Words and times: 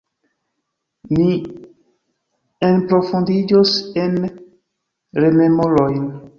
Ni 1.17 1.27
enprofundiĝos 2.71 3.77
en 4.07 4.19
rememorojn. 5.23 6.05